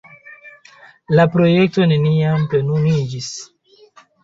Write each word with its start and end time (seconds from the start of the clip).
La 1.19 1.25
projekto 1.35 1.87
neniam 1.93 2.49
plenumiĝis. 2.55 3.31